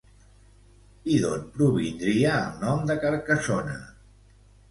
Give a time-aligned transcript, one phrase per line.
[1.15, 3.77] I d'on provindria el nom de Carcassona?